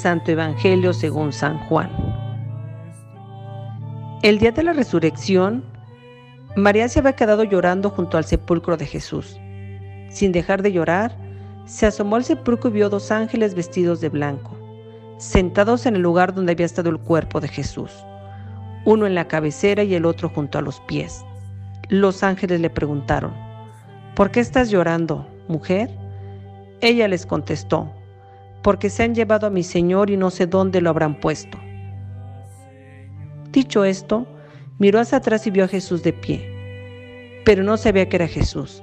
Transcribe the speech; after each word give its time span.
Santo 0.00 0.30
Evangelio 0.30 0.94
según 0.94 1.30
San 1.30 1.58
Juan. 1.66 1.90
El 4.22 4.38
día 4.38 4.50
de 4.50 4.62
la 4.62 4.72
resurrección, 4.72 5.62
María 6.56 6.88
se 6.88 7.00
había 7.00 7.12
quedado 7.12 7.44
llorando 7.44 7.90
junto 7.90 8.16
al 8.16 8.24
sepulcro 8.24 8.78
de 8.78 8.86
Jesús. 8.86 9.38
Sin 10.08 10.32
dejar 10.32 10.62
de 10.62 10.72
llorar, 10.72 11.14
se 11.66 11.84
asomó 11.84 12.16
al 12.16 12.24
sepulcro 12.24 12.70
y 12.70 12.72
vio 12.72 12.88
dos 12.88 13.10
ángeles 13.10 13.54
vestidos 13.54 14.00
de 14.00 14.08
blanco, 14.08 14.56
sentados 15.18 15.84
en 15.84 15.96
el 15.96 16.02
lugar 16.02 16.32
donde 16.32 16.52
había 16.52 16.64
estado 16.64 16.88
el 16.88 16.98
cuerpo 16.98 17.38
de 17.38 17.48
Jesús, 17.48 17.92
uno 18.86 19.06
en 19.06 19.14
la 19.14 19.28
cabecera 19.28 19.82
y 19.82 19.94
el 19.94 20.06
otro 20.06 20.30
junto 20.30 20.56
a 20.56 20.62
los 20.62 20.80
pies. 20.80 21.22
Los 21.90 22.22
ángeles 22.22 22.58
le 22.60 22.70
preguntaron, 22.70 23.34
¿por 24.16 24.30
qué 24.30 24.40
estás 24.40 24.70
llorando, 24.70 25.28
mujer? 25.46 25.90
Ella 26.80 27.06
les 27.06 27.26
contestó, 27.26 27.92
porque 28.62 28.90
se 28.90 29.02
han 29.02 29.14
llevado 29.14 29.46
a 29.46 29.50
mi 29.50 29.62
Señor 29.62 30.10
y 30.10 30.16
no 30.16 30.30
sé 30.30 30.46
dónde 30.46 30.80
lo 30.80 30.90
habrán 30.90 31.18
puesto. 31.18 31.58
Dicho 33.52 33.84
esto, 33.84 34.26
miró 34.78 35.00
hacia 35.00 35.18
atrás 35.18 35.46
y 35.46 35.50
vio 35.50 35.64
a 35.64 35.68
Jesús 35.68 36.02
de 36.02 36.12
pie, 36.12 37.42
pero 37.44 37.62
no 37.62 37.76
sabía 37.76 38.08
que 38.08 38.16
era 38.16 38.28
Jesús. 38.28 38.82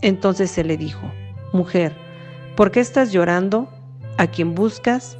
Entonces 0.00 0.50
se 0.50 0.64
le 0.64 0.76
dijo, 0.76 1.10
Mujer, 1.52 1.92
¿por 2.56 2.70
qué 2.70 2.80
estás 2.80 3.12
llorando? 3.12 3.68
¿A 4.16 4.26
quién 4.26 4.54
buscas? 4.54 5.18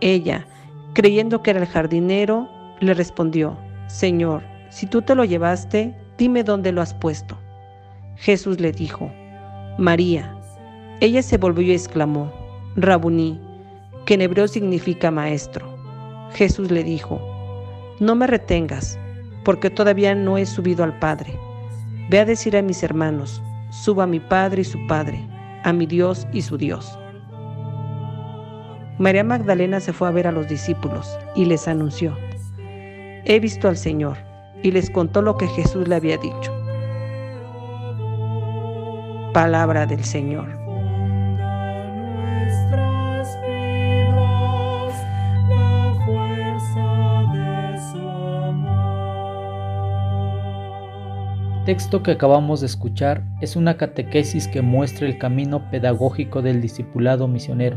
Ella, 0.00 0.46
creyendo 0.94 1.42
que 1.42 1.50
era 1.50 1.60
el 1.60 1.66
jardinero, 1.66 2.48
le 2.80 2.94
respondió, 2.94 3.56
Señor, 3.88 4.42
si 4.70 4.86
tú 4.86 5.02
te 5.02 5.14
lo 5.14 5.24
llevaste, 5.24 5.94
dime 6.16 6.44
dónde 6.44 6.72
lo 6.72 6.80
has 6.80 6.94
puesto. 6.94 7.38
Jesús 8.16 8.60
le 8.60 8.72
dijo, 8.72 9.10
María. 9.78 10.34
Ella 11.00 11.22
se 11.22 11.38
volvió 11.38 11.62
y 11.62 11.72
exclamó, 11.72 12.32
Rabuní, 12.76 13.40
que 14.04 14.14
en 14.14 14.22
hebreo 14.22 14.48
significa 14.48 15.10
maestro. 15.10 15.66
Jesús 16.34 16.70
le 16.70 16.84
dijo, 16.84 17.20
No 18.00 18.14
me 18.14 18.26
retengas, 18.26 18.98
porque 19.44 19.70
todavía 19.70 20.14
no 20.14 20.38
he 20.38 20.46
subido 20.46 20.84
al 20.84 20.98
Padre. 20.98 21.38
Ve 22.10 22.20
a 22.20 22.24
decir 22.24 22.56
a 22.56 22.62
mis 22.62 22.82
hermanos, 22.82 23.42
suba 23.70 24.04
a 24.04 24.06
mi 24.06 24.20
Padre 24.20 24.62
y 24.62 24.64
su 24.64 24.78
Padre, 24.86 25.20
a 25.64 25.72
mi 25.72 25.86
Dios 25.86 26.26
y 26.32 26.42
su 26.42 26.56
Dios. 26.56 26.98
María 28.98 29.24
Magdalena 29.24 29.80
se 29.80 29.92
fue 29.92 30.08
a 30.08 30.12
ver 30.12 30.26
a 30.26 30.32
los 30.32 30.48
discípulos 30.48 31.18
y 31.36 31.44
les 31.44 31.68
anunció, 31.68 32.16
He 33.24 33.40
visto 33.40 33.68
al 33.68 33.76
Señor, 33.76 34.16
y 34.62 34.70
les 34.70 34.90
contó 34.90 35.22
lo 35.22 35.36
que 35.36 35.46
Jesús 35.48 35.86
le 35.86 35.94
había 35.94 36.16
dicho. 36.16 36.52
Palabra 39.32 39.86
del 39.86 40.02
Señor. 40.02 40.67
Texto 51.68 52.02
que 52.02 52.12
acabamos 52.12 52.60
de 52.60 52.66
escuchar 52.66 53.22
es 53.42 53.54
una 53.54 53.76
catequesis 53.76 54.48
que 54.48 54.62
muestra 54.62 55.06
el 55.06 55.18
camino 55.18 55.70
pedagógico 55.70 56.40
del 56.40 56.62
discipulado 56.62 57.28
misionero, 57.28 57.76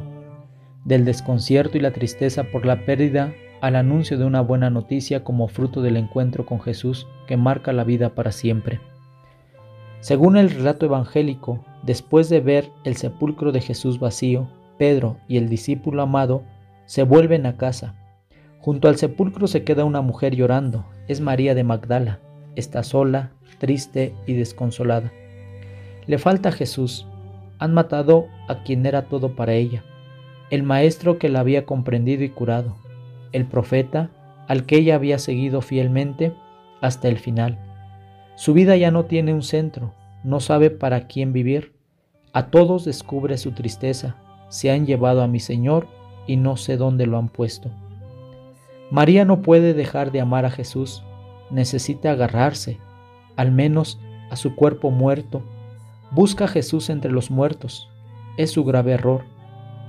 del 0.86 1.04
desconcierto 1.04 1.78
y 1.78 1.82
la 1.82 1.92
tristeza 1.92 2.46
por 2.46 2.66
la 2.66 2.86
pérdida 2.86 3.34
al 3.60 3.76
anuncio 3.76 4.18
de 4.18 4.24
una 4.24 4.40
buena 4.40 4.70
noticia 4.70 5.26
como 5.26 5.50
fruto 5.50 5.82
del 5.82 5.98
encuentro 5.98 6.46
con 6.46 6.62
Jesús 6.62 7.06
que 7.28 7.36
marca 7.36 7.74
la 7.74 7.84
vida 7.84 8.16
para 8.16 8.32
siempre. 8.32 8.80
Según 10.00 10.38
el 10.38 10.52
relato 10.52 10.86
evangélico, 10.86 11.62
después 11.84 12.30
de 12.30 12.40
ver 12.40 12.72
el 12.86 12.96
sepulcro 12.96 13.52
de 13.52 13.60
Jesús 13.60 14.00
vacío, 14.00 14.48
Pedro 14.78 15.18
y 15.28 15.36
el 15.36 15.50
discípulo 15.50 16.02
amado 16.02 16.44
se 16.86 17.04
vuelven 17.04 17.46
a 17.46 17.58
casa. 17.58 17.94
Junto 18.62 18.88
al 18.88 18.96
sepulcro 18.96 19.48
se 19.48 19.66
queda 19.66 19.84
una 19.84 20.00
mujer 20.00 20.34
llorando, 20.34 20.86
es 21.10 21.20
María 21.20 21.56
de 21.56 21.66
Magdala. 21.66 22.22
Está 22.56 22.84
sola, 22.84 23.32
triste 23.60 24.14
y 24.26 24.34
desconsolada. 24.34 25.12
Le 26.08 26.18
falta 26.18 26.52
Jesús. 26.52 27.08
Han 27.60 27.74
matado 27.74 28.28
a 28.48 28.64
quien 28.64 28.86
era 28.86 29.04
todo 29.04 29.36
para 29.36 29.54
ella, 29.54 29.84
el 30.50 30.64
maestro 30.64 31.20
que 31.20 31.30
la 31.30 31.42
había 31.42 31.66
comprendido 31.66 32.24
y 32.24 32.30
curado, 32.30 32.76
el 33.32 33.46
profeta 33.46 34.10
al 34.48 34.66
que 34.66 34.78
ella 34.78 34.96
había 34.96 35.20
seguido 35.20 35.62
fielmente 35.62 36.34
hasta 36.82 37.08
el 37.08 37.20
final. 37.20 37.60
Su 38.36 38.54
vida 38.54 38.76
ya 38.76 38.92
no 38.92 39.06
tiene 39.06 39.34
un 39.34 39.44
centro, 39.44 39.94
no 40.24 40.40
sabe 40.40 40.70
para 40.72 41.08
quién 41.08 41.34
vivir. 41.34 41.74
A 42.34 42.48
todos 42.48 42.86
descubre 42.86 43.38
su 43.38 43.52
tristeza. 43.52 44.16
Se 44.50 44.72
han 44.72 44.86
llevado 44.86 45.22
a 45.22 45.28
mi 45.28 45.40
Señor 45.40 45.88
y 46.28 46.38
no 46.38 46.58
sé 46.58 46.78
dónde 46.78 47.06
lo 47.06 47.18
han 47.18 47.30
puesto. 47.30 47.72
María 48.90 49.24
no 49.24 49.42
puede 49.42 49.74
dejar 49.74 50.12
de 50.12 50.22
amar 50.22 50.46
a 50.46 50.52
Jesús, 50.52 51.04
necesita 51.52 52.12
agarrarse, 52.12 52.80
al 53.36 53.52
menos 53.52 54.00
a 54.30 54.36
su 54.36 54.56
cuerpo 54.56 54.92
muerto. 54.92 55.44
Busca 56.12 56.46
a 56.46 56.48
Jesús 56.48 56.90
entre 56.90 57.12
los 57.12 57.32
muertos. 57.32 57.90
Es 58.38 58.52
su 58.52 58.64
grave 58.64 58.94
error, 58.94 59.26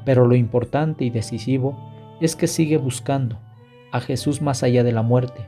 pero 0.04 0.26
lo 0.26 0.34
importante 0.34 1.04
y 1.04 1.10
decisivo 1.10 1.78
es 2.20 2.36
que 2.36 2.46
sigue 2.46 2.76
buscando 2.76 3.38
a 3.92 4.00
Jesús 4.00 4.42
más 4.42 4.62
allá 4.62 4.84
de 4.84 4.92
la 4.92 5.02
muerte. 5.02 5.46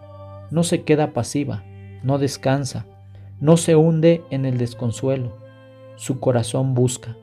No 0.50 0.62
se 0.62 0.82
queda 0.82 1.12
pasiva, 1.12 1.64
no 2.02 2.18
descansa, 2.18 2.86
no 3.40 3.56
se 3.56 3.76
hunde 3.76 4.22
en 4.30 4.44
el 4.44 4.58
desconsuelo. 4.58 5.36
Su 5.96 6.20
corazón 6.20 6.74
busca. 6.74 7.16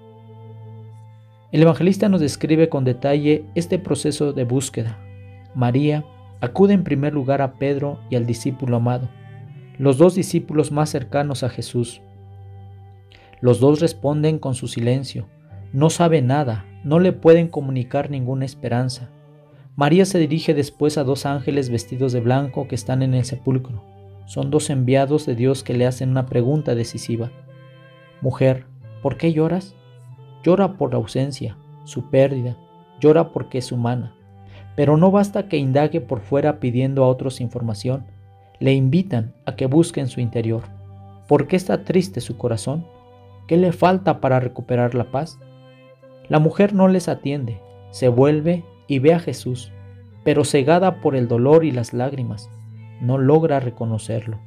El 1.51 1.61
evangelista 1.61 2.07
nos 2.09 2.21
describe 2.21 2.69
con 2.69 2.85
detalle 2.85 3.45
este 3.55 3.77
proceso 3.77 4.33
de 4.33 4.45
búsqueda. 4.45 4.97
María 5.53 6.05
acude 6.41 6.73
en 6.73 6.83
primer 6.83 7.13
lugar 7.13 7.41
a 7.41 7.53
Pedro 7.53 7.99
y 8.09 8.15
al 8.15 8.25
discípulo 8.25 8.77
amado 8.77 9.07
los 9.81 9.97
dos 9.97 10.13
discípulos 10.13 10.71
más 10.71 10.91
cercanos 10.91 11.41
a 11.41 11.49
Jesús. 11.49 12.03
Los 13.39 13.59
dos 13.59 13.79
responden 13.79 14.37
con 14.37 14.53
su 14.53 14.67
silencio. 14.67 15.27
No 15.73 15.89
sabe 15.89 16.21
nada, 16.21 16.65
no 16.83 16.99
le 16.99 17.13
pueden 17.13 17.47
comunicar 17.47 18.11
ninguna 18.11 18.45
esperanza. 18.45 19.09
María 19.75 20.05
se 20.05 20.19
dirige 20.19 20.53
después 20.53 20.99
a 20.99 21.03
dos 21.03 21.25
ángeles 21.25 21.71
vestidos 21.71 22.11
de 22.11 22.19
blanco 22.19 22.67
que 22.67 22.75
están 22.75 23.01
en 23.01 23.15
el 23.15 23.25
sepulcro. 23.25 23.83
Son 24.27 24.51
dos 24.51 24.69
enviados 24.69 25.25
de 25.25 25.33
Dios 25.33 25.63
que 25.63 25.73
le 25.73 25.87
hacen 25.87 26.11
una 26.11 26.27
pregunta 26.27 26.75
decisiva. 26.75 27.31
Mujer, 28.21 28.65
¿por 29.01 29.17
qué 29.17 29.33
lloras? 29.33 29.75
Llora 30.43 30.77
por 30.77 30.91
la 30.91 30.97
ausencia, 30.97 31.57
su 31.85 32.11
pérdida, 32.11 32.55
llora 32.99 33.31
porque 33.31 33.57
es 33.57 33.71
humana. 33.71 34.13
Pero 34.75 34.97
no 34.97 35.11
basta 35.11 35.47
que 35.47 35.57
indague 35.57 36.01
por 36.01 36.21
fuera 36.21 36.59
pidiendo 36.59 37.03
a 37.03 37.07
otros 37.07 37.41
información 37.41 38.05
le 38.61 38.73
invitan 38.73 39.33
a 39.45 39.55
que 39.55 39.65
busque 39.65 39.99
en 39.99 40.07
su 40.07 40.21
interior. 40.21 40.61
¿Por 41.27 41.47
qué 41.47 41.55
está 41.55 41.83
triste 41.83 42.21
su 42.21 42.37
corazón? 42.37 42.85
¿Qué 43.47 43.57
le 43.57 43.71
falta 43.71 44.21
para 44.21 44.39
recuperar 44.39 44.93
la 44.93 45.05
paz? 45.05 45.39
La 46.29 46.37
mujer 46.37 46.73
no 46.73 46.87
les 46.87 47.09
atiende, 47.09 47.59
se 47.89 48.07
vuelve 48.07 48.63
y 48.87 48.99
ve 48.99 49.15
a 49.15 49.19
Jesús, 49.19 49.71
pero 50.23 50.45
cegada 50.45 51.01
por 51.01 51.15
el 51.15 51.27
dolor 51.27 51.65
y 51.65 51.71
las 51.71 51.91
lágrimas, 51.91 52.51
no 53.01 53.17
logra 53.17 53.59
reconocerlo. 53.59 54.39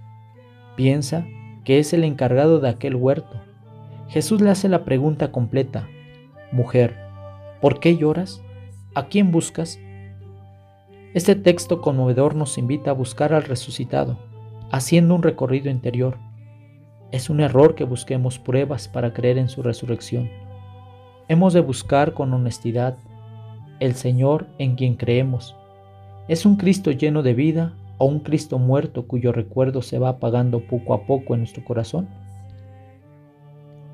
Piensa 0.77 1.27
que 1.65 1.81
es 1.81 1.93
el 1.93 2.05
encargado 2.05 2.61
de 2.61 2.69
aquel 2.69 2.95
huerto. 2.95 3.41
Jesús 4.09 4.41
le 4.41 4.51
hace 4.51 4.69
la 4.69 4.85
pregunta 4.85 5.33
completa, 5.33 5.89
Mujer, 6.53 6.97
¿por 7.61 7.81
qué 7.81 7.97
lloras? 7.97 8.43
¿A 8.95 9.07
quién 9.07 9.33
buscas? 9.33 9.81
Este 11.15 11.37
texto 11.37 11.81
conmovedor 11.81 12.35
nos 12.35 12.59
invita 12.59 12.91
a 12.91 12.95
buscar 12.95 13.33
al 13.33 13.45
resucitado, 13.45 14.19
haciendo 14.73 15.15
un 15.15 15.23
recorrido 15.23 15.71
interior. 15.71 16.19
Es 17.13 17.31
un 17.31 17.39
error 17.39 17.77
que 17.77 17.85
busquemos 17.85 18.41
pruebas 18.41 18.89
para 18.89 19.13
creer 19.13 19.39
en 19.39 19.49
su 19.49 19.63
resurrección. 19.63 20.29
Hemos 21.29 21.53
de 21.53 21.61
buscar 21.61 22.15
con 22.15 22.35
honestidad 22.35 22.99
el 23.79 23.95
Señor 23.95 24.49
en 24.59 24.75
quien 24.75 24.97
creemos. 24.97 25.55
¿Es 26.27 26.45
un 26.45 26.57
Cristo 26.57 26.91
lleno 26.91 27.23
de 27.23 27.35
vida 27.35 27.75
o 27.99 28.07
un 28.07 28.19
Cristo 28.19 28.59
muerto 28.59 29.07
cuyo 29.07 29.31
recuerdo 29.31 29.83
se 29.83 30.01
va 30.01 30.09
apagando 30.09 30.67
poco 30.67 30.95
a 30.95 31.07
poco 31.07 31.35
en 31.35 31.43
nuestro 31.43 31.65
corazón? 31.65 32.09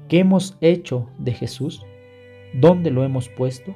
¿Qué 0.08 0.20
hemos 0.20 0.56
hecho 0.62 1.06
de 1.18 1.34
Jesús? 1.34 1.84
¿Dónde 2.54 2.90
lo 2.90 3.04
hemos 3.04 3.28
puesto? 3.28 3.74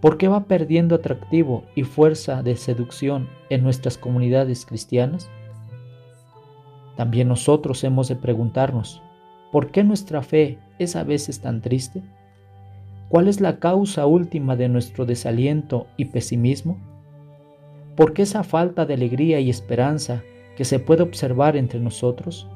¿Por 0.00 0.18
qué 0.18 0.28
va 0.28 0.44
perdiendo 0.44 0.94
atractivo 0.94 1.64
y 1.74 1.84
fuerza 1.84 2.42
de 2.42 2.56
seducción 2.56 3.28
en 3.48 3.62
nuestras 3.62 3.96
comunidades 3.96 4.66
cristianas? 4.66 5.30
También 6.96 7.28
nosotros 7.28 7.82
hemos 7.82 8.08
de 8.08 8.16
preguntarnos, 8.16 9.02
¿por 9.52 9.70
qué 9.70 9.84
nuestra 9.84 10.22
fe 10.22 10.58
es 10.78 10.96
a 10.96 11.04
veces 11.04 11.40
tan 11.40 11.62
triste? 11.62 12.02
¿Cuál 13.08 13.28
es 13.28 13.40
la 13.40 13.58
causa 13.58 14.06
última 14.06 14.56
de 14.56 14.68
nuestro 14.68 15.06
desaliento 15.06 15.86
y 15.96 16.06
pesimismo? 16.06 16.78
¿Por 17.96 18.12
qué 18.12 18.22
esa 18.22 18.42
falta 18.42 18.84
de 18.84 18.94
alegría 18.94 19.40
y 19.40 19.48
esperanza 19.48 20.22
que 20.56 20.64
se 20.64 20.78
puede 20.78 21.02
observar 21.02 21.56
entre 21.56 21.80
nosotros? 21.80 22.48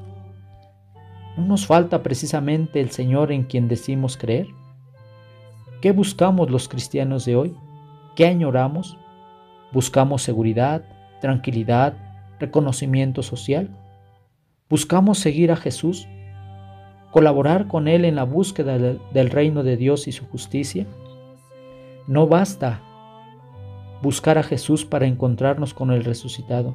¿No 1.39 1.47
nos 1.47 1.67
falta 1.67 2.03
precisamente 2.03 2.81
el 2.81 2.91
Señor 2.91 3.33
en 3.33 3.45
quien 3.45 3.69
decimos 3.69 4.19
creer? 4.19 4.47
¿Qué 5.81 5.93
buscamos 5.93 6.51
los 6.51 6.69
cristianos 6.69 7.25
de 7.25 7.37
hoy? 7.37 7.57
¿Qué 8.15 8.27
añoramos? 8.27 8.99
¿Buscamos 9.73 10.23
seguridad, 10.23 10.83
tranquilidad, 11.23 11.95
reconocimiento 12.39 13.23
social? 13.23 13.71
¿Buscamos 14.69 15.19
seguir 15.19 15.51
a 15.53 15.57
Jesús? 15.57 16.07
¿Colaborar 17.13 17.67
con 17.67 17.89
Él 17.89 18.05
en 18.05 18.17
la 18.17 18.25
búsqueda 18.25 18.77
del 18.79 19.31
reino 19.31 19.63
de 19.63 19.79
Dios 19.79 20.07
y 20.07 20.13
su 20.13 20.27
justicia? 20.27 20.87
No 22.07 22.27
basta 22.27 22.83
buscar 24.03 24.37
a 24.37 24.43
Jesús 24.43 24.85
para 24.85 25.07
encontrarnos 25.07 25.73
con 25.73 25.93
el 25.93 26.05
resucitado. 26.05 26.75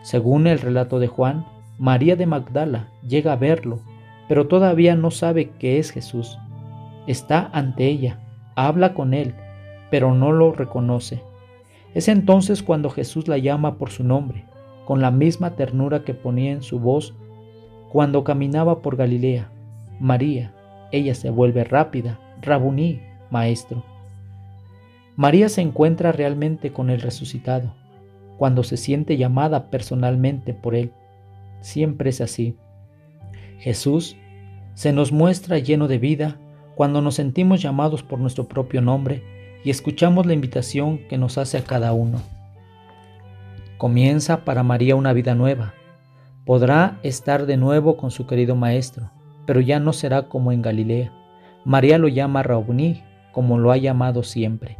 Según 0.00 0.46
el 0.46 0.60
relato 0.60 0.98
de 0.98 1.08
Juan, 1.08 1.44
María 1.76 2.16
de 2.16 2.24
Magdala 2.24 2.88
llega 3.06 3.34
a 3.34 3.36
verlo, 3.36 3.80
pero 4.28 4.48
todavía 4.48 4.94
no 4.94 5.10
sabe 5.10 5.50
que 5.58 5.78
es 5.78 5.90
Jesús. 5.90 6.38
Está 7.08 7.48
ante 7.54 7.86
ella, 7.86 8.20
habla 8.54 8.92
con 8.92 9.14
él, 9.14 9.34
pero 9.90 10.14
no 10.14 10.30
lo 10.30 10.52
reconoce. 10.52 11.22
Es 11.94 12.06
entonces 12.06 12.62
cuando 12.62 12.90
Jesús 12.90 13.28
la 13.28 13.38
llama 13.38 13.78
por 13.78 13.88
su 13.88 14.04
nombre, 14.04 14.44
con 14.84 15.00
la 15.00 15.10
misma 15.10 15.56
ternura 15.56 16.04
que 16.04 16.12
ponía 16.12 16.52
en 16.52 16.62
su 16.62 16.78
voz 16.78 17.14
cuando 17.90 18.24
caminaba 18.24 18.82
por 18.82 18.96
Galilea. 18.96 19.50
María, 19.98 20.54
ella 20.92 21.14
se 21.14 21.30
vuelve 21.30 21.64
rápida, 21.64 22.20
Rabuní, 22.42 23.00
maestro. 23.30 23.82
María 25.16 25.48
se 25.48 25.62
encuentra 25.62 26.12
realmente 26.12 26.74
con 26.74 26.90
el 26.90 27.00
resucitado, 27.00 27.72
cuando 28.36 28.62
se 28.64 28.76
siente 28.76 29.16
llamada 29.16 29.70
personalmente 29.70 30.52
por 30.52 30.74
él. 30.74 30.92
Siempre 31.62 32.10
es 32.10 32.20
así. 32.20 32.54
Jesús 33.60 34.18
se 34.74 34.92
nos 34.92 35.10
muestra 35.10 35.58
lleno 35.58 35.88
de 35.88 35.96
vida 35.96 36.38
cuando 36.78 37.02
nos 37.02 37.16
sentimos 37.16 37.60
llamados 37.60 38.04
por 38.04 38.20
nuestro 38.20 38.46
propio 38.46 38.80
nombre 38.80 39.24
y 39.64 39.70
escuchamos 39.70 40.26
la 40.26 40.32
invitación 40.32 40.98
que 41.08 41.18
nos 41.18 41.36
hace 41.36 41.58
a 41.58 41.64
cada 41.64 41.92
uno. 41.92 42.22
Comienza 43.78 44.44
para 44.44 44.62
María 44.62 44.94
una 44.94 45.12
vida 45.12 45.34
nueva. 45.34 45.74
Podrá 46.44 47.00
estar 47.02 47.46
de 47.46 47.56
nuevo 47.56 47.96
con 47.96 48.12
su 48.12 48.28
querido 48.28 48.54
Maestro, 48.54 49.10
pero 49.44 49.60
ya 49.60 49.80
no 49.80 49.92
será 49.92 50.28
como 50.28 50.52
en 50.52 50.62
Galilea. 50.62 51.12
María 51.64 51.98
lo 51.98 52.06
llama 52.06 52.44
Rabuní, 52.44 53.02
como 53.32 53.58
lo 53.58 53.72
ha 53.72 53.76
llamado 53.76 54.22
siempre. 54.22 54.78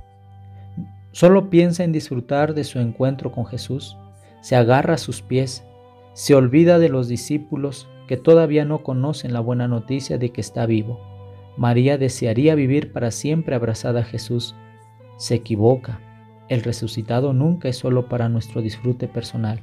Solo 1.10 1.50
piensa 1.50 1.82
en 1.82 1.90
disfrutar 1.90 2.54
de 2.54 2.62
su 2.62 2.78
encuentro 2.78 3.32
con 3.32 3.44
Jesús, 3.44 3.96
se 4.40 4.54
agarra 4.54 4.94
a 4.94 4.98
sus 4.98 5.20
pies, 5.20 5.66
se 6.12 6.36
olvida 6.36 6.78
de 6.78 6.90
los 6.90 7.08
discípulos 7.08 7.88
que 8.06 8.16
todavía 8.16 8.64
no 8.64 8.84
conocen 8.84 9.32
la 9.32 9.40
buena 9.40 9.66
noticia 9.66 10.16
de 10.16 10.30
que 10.30 10.40
está 10.40 10.64
vivo. 10.64 11.17
María 11.58 11.98
desearía 11.98 12.54
vivir 12.54 12.92
para 12.92 13.10
siempre 13.10 13.56
abrazada 13.56 14.00
a 14.00 14.04
Jesús. 14.04 14.54
Se 15.16 15.34
equivoca. 15.34 16.00
El 16.48 16.62
resucitado 16.62 17.32
nunca 17.32 17.68
es 17.68 17.76
solo 17.76 18.08
para 18.08 18.28
nuestro 18.28 18.62
disfrute 18.62 19.08
personal. 19.08 19.60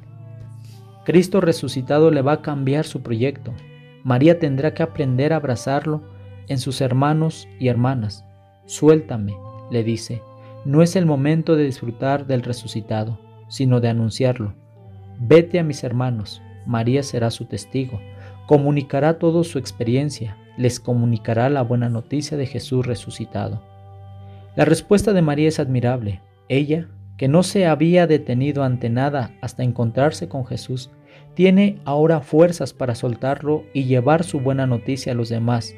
Cristo 1.04 1.40
resucitado 1.40 2.10
le 2.10 2.20
va 2.20 2.32
a 2.32 2.42
cambiar 2.42 2.84
su 2.84 3.02
proyecto. 3.02 3.54
María 4.04 4.38
tendrá 4.38 4.74
que 4.74 4.82
aprender 4.82 5.32
a 5.32 5.36
abrazarlo 5.36 6.02
en 6.48 6.58
sus 6.58 6.82
hermanos 6.82 7.48
y 7.58 7.68
hermanas. 7.68 8.26
Suéltame, 8.66 9.34
le 9.70 9.82
dice. 9.82 10.20
No 10.66 10.82
es 10.82 10.96
el 10.96 11.06
momento 11.06 11.56
de 11.56 11.64
disfrutar 11.64 12.26
del 12.26 12.42
resucitado, 12.42 13.18
sino 13.48 13.80
de 13.80 13.88
anunciarlo. 13.88 14.54
Vete 15.18 15.58
a 15.58 15.64
mis 15.64 15.82
hermanos, 15.82 16.42
María 16.66 17.02
será 17.02 17.30
su 17.30 17.46
testigo, 17.46 18.00
comunicará 18.46 19.18
toda 19.18 19.44
su 19.44 19.58
experiencia, 19.58 20.36
les 20.56 20.80
comunicará 20.80 21.50
la 21.50 21.62
buena 21.62 21.88
noticia 21.88 22.36
de 22.36 22.46
Jesús 22.46 22.86
resucitado. 22.86 23.62
La 24.56 24.64
respuesta 24.64 25.12
de 25.12 25.22
María 25.22 25.48
es 25.48 25.60
admirable. 25.60 26.20
Ella, 26.48 26.88
que 27.16 27.28
no 27.28 27.42
se 27.42 27.66
había 27.66 28.06
detenido 28.06 28.62
ante 28.62 28.88
nada 28.88 29.32
hasta 29.40 29.62
encontrarse 29.62 30.28
con 30.28 30.46
Jesús, 30.46 30.90
tiene 31.34 31.78
ahora 31.84 32.20
fuerzas 32.20 32.72
para 32.72 32.94
soltarlo 32.94 33.64
y 33.74 33.84
llevar 33.84 34.24
su 34.24 34.40
buena 34.40 34.66
noticia 34.66 35.12
a 35.12 35.14
los 35.14 35.28
demás. 35.28 35.74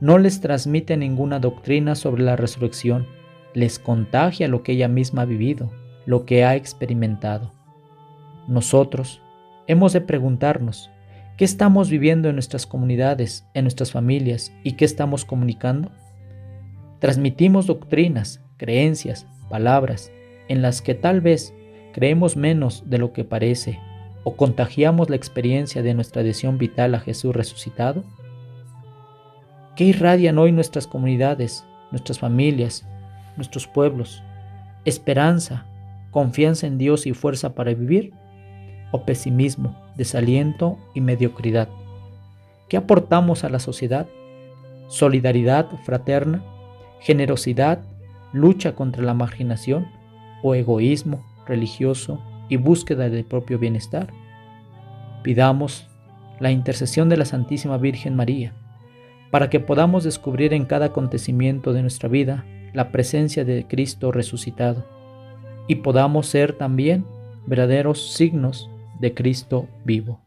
No 0.00 0.18
les 0.18 0.40
transmite 0.40 0.96
ninguna 0.96 1.38
doctrina 1.38 1.94
sobre 1.94 2.22
la 2.22 2.36
resurrección, 2.36 3.06
les 3.54 3.78
contagia 3.78 4.48
lo 4.48 4.62
que 4.62 4.72
ella 4.72 4.88
misma 4.88 5.22
ha 5.22 5.26
vivido, 5.26 5.70
lo 6.04 6.26
que 6.26 6.44
ha 6.44 6.56
experimentado. 6.56 7.52
Nosotros 8.48 9.22
hemos 9.66 9.92
de 9.92 10.00
preguntarnos, 10.00 10.90
¿qué 11.36 11.44
estamos 11.44 11.90
viviendo 11.90 12.28
en 12.28 12.36
nuestras 12.36 12.66
comunidades, 12.66 13.46
en 13.54 13.64
nuestras 13.64 13.92
familias 13.92 14.52
y 14.62 14.72
qué 14.72 14.84
estamos 14.84 15.24
comunicando? 15.24 15.90
Transmitimos 17.00 17.66
doctrinas, 17.66 18.40
creencias, 18.56 19.26
palabras, 19.48 20.12
en 20.48 20.62
las 20.62 20.82
que 20.82 20.94
tal 20.94 21.20
vez 21.20 21.54
creemos 21.92 22.36
menos 22.36 22.84
de 22.88 22.98
lo 22.98 23.12
que 23.12 23.24
parece 23.24 23.78
o 24.24 24.36
contagiamos 24.36 25.10
la 25.10 25.16
experiencia 25.16 25.82
de 25.82 25.94
nuestra 25.94 26.22
adhesión 26.22 26.58
vital 26.58 26.94
a 26.94 27.00
Jesús 27.00 27.34
resucitado? 27.34 28.04
¿Qué 29.76 29.84
irradian 29.84 30.38
hoy 30.38 30.52
nuestras 30.52 30.86
comunidades, 30.86 31.64
nuestras 31.90 32.18
familias, 32.18 32.86
nuestros 33.36 33.66
pueblos? 33.66 34.22
¿Esperanza, 34.84 35.66
confianza 36.10 36.66
en 36.66 36.78
Dios 36.78 37.06
y 37.06 37.14
fuerza 37.14 37.54
para 37.54 37.74
vivir? 37.74 38.12
¿O 38.92 39.04
pesimismo, 39.04 39.76
desaliento 39.96 40.78
y 40.94 41.00
mediocridad? 41.00 41.68
¿Qué 42.68 42.76
aportamos 42.76 43.42
a 43.42 43.48
la 43.48 43.58
sociedad? 43.58 44.06
¿Solidaridad 44.88 45.68
fraterna? 45.84 46.44
¿Generosidad? 47.00 47.80
¿Lucha 48.32 48.74
contra 48.76 49.02
la 49.02 49.14
marginación? 49.14 49.88
¿O 50.44 50.54
egoísmo 50.54 51.26
religioso 51.46 52.22
y 52.48 52.56
búsqueda 52.56 53.08
del 53.08 53.24
propio 53.24 53.58
bienestar? 53.58 54.12
Pidamos 55.24 55.88
la 56.38 56.50
intercesión 56.50 57.08
de 57.08 57.16
la 57.16 57.24
Santísima 57.24 57.78
Virgen 57.78 58.14
María 58.14 58.52
para 59.30 59.48
que 59.48 59.60
podamos 59.60 60.04
descubrir 60.04 60.52
en 60.52 60.66
cada 60.66 60.86
acontecimiento 60.86 61.72
de 61.72 61.80
nuestra 61.80 62.08
vida 62.08 62.44
la 62.74 62.92
presencia 62.92 63.44
de 63.44 63.66
Cristo 63.66 64.12
resucitado 64.12 64.84
y 65.66 65.76
podamos 65.76 66.26
ser 66.26 66.52
también 66.52 67.06
verdaderos 67.46 68.12
signos 68.12 68.68
de 68.98 69.14
Cristo 69.14 69.68
vivo. 69.84 70.20